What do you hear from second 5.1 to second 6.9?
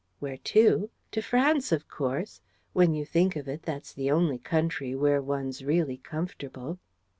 one's really comfortable."